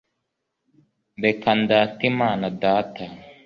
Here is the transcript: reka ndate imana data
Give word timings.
reka 1.23 1.49
ndate 1.61 2.03
imana 2.11 2.45
data 2.63 3.03